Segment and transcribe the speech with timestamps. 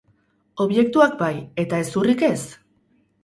[0.63, 1.29] Objektuak bai,
[1.65, 2.41] eta hezurrik ez?